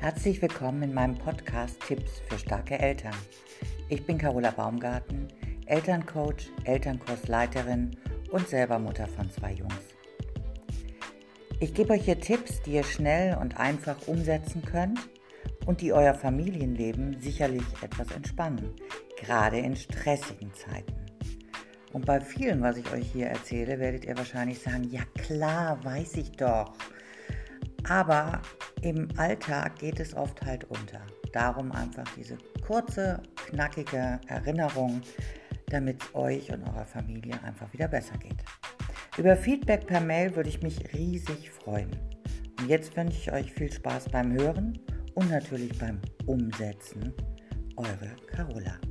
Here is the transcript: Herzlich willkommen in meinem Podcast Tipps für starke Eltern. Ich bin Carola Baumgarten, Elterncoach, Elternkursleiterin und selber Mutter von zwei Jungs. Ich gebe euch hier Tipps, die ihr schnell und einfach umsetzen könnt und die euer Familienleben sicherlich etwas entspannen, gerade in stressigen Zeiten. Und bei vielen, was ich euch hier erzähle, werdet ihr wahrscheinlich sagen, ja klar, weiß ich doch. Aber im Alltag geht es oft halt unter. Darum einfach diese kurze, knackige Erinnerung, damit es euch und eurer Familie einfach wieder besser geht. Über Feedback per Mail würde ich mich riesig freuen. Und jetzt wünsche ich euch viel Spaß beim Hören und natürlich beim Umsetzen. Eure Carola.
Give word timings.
Herzlich 0.00 0.40
willkommen 0.40 0.82
in 0.82 0.94
meinem 0.94 1.14
Podcast 1.14 1.78
Tipps 1.86 2.22
für 2.26 2.38
starke 2.38 2.78
Eltern. 2.78 3.12
Ich 3.90 4.06
bin 4.06 4.16
Carola 4.16 4.50
Baumgarten, 4.50 5.28
Elterncoach, 5.66 6.50
Elternkursleiterin 6.64 7.98
und 8.30 8.48
selber 8.48 8.78
Mutter 8.78 9.06
von 9.06 9.30
zwei 9.30 9.52
Jungs. 9.52 9.74
Ich 11.60 11.74
gebe 11.74 11.92
euch 11.92 12.06
hier 12.06 12.18
Tipps, 12.18 12.62
die 12.62 12.76
ihr 12.76 12.82
schnell 12.82 13.36
und 13.36 13.58
einfach 13.58 14.08
umsetzen 14.08 14.62
könnt 14.64 14.98
und 15.66 15.82
die 15.82 15.92
euer 15.92 16.14
Familienleben 16.14 17.20
sicherlich 17.20 17.66
etwas 17.82 18.10
entspannen, 18.12 18.74
gerade 19.18 19.58
in 19.58 19.76
stressigen 19.76 20.54
Zeiten. 20.54 20.94
Und 21.92 22.06
bei 22.06 22.22
vielen, 22.22 22.62
was 22.62 22.78
ich 22.78 22.90
euch 22.90 23.12
hier 23.12 23.26
erzähle, 23.26 23.78
werdet 23.78 24.06
ihr 24.06 24.16
wahrscheinlich 24.16 24.60
sagen, 24.60 24.84
ja 24.84 25.02
klar, 25.18 25.84
weiß 25.84 26.16
ich 26.16 26.32
doch. 26.32 26.72
Aber 27.86 28.40
im 28.82 29.08
Alltag 29.16 29.78
geht 29.78 30.00
es 30.00 30.14
oft 30.14 30.42
halt 30.42 30.64
unter. 30.64 31.00
Darum 31.32 31.72
einfach 31.72 32.04
diese 32.16 32.38
kurze, 32.66 33.22
knackige 33.46 34.20
Erinnerung, 34.26 35.00
damit 35.66 36.02
es 36.02 36.14
euch 36.14 36.52
und 36.52 36.62
eurer 36.64 36.86
Familie 36.86 37.40
einfach 37.42 37.72
wieder 37.72 37.88
besser 37.88 38.16
geht. 38.18 38.42
Über 39.18 39.36
Feedback 39.36 39.86
per 39.86 40.00
Mail 40.00 40.34
würde 40.34 40.48
ich 40.48 40.62
mich 40.62 40.92
riesig 40.92 41.50
freuen. 41.50 41.90
Und 42.58 42.68
jetzt 42.68 42.96
wünsche 42.96 43.18
ich 43.18 43.32
euch 43.32 43.52
viel 43.52 43.72
Spaß 43.72 44.08
beim 44.10 44.32
Hören 44.32 44.78
und 45.14 45.30
natürlich 45.30 45.76
beim 45.78 46.00
Umsetzen. 46.26 47.12
Eure 47.76 48.16
Carola. 48.26 48.89